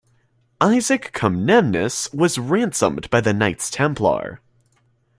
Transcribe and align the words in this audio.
Isaac 0.61 1.11
Comnenus 1.13 2.11
was 2.11 2.39
ransomed 2.39 3.07
by 3.11 3.21
the 3.21 3.33
Knights 3.33 3.69
Templar. 3.69 4.41